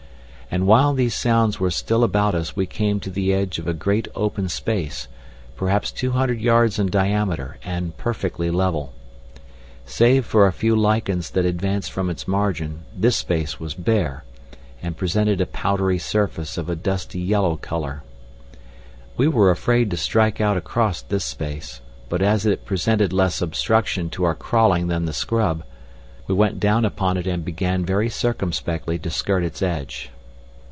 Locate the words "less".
23.13-23.41